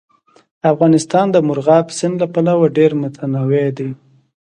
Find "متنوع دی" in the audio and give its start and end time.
3.01-3.89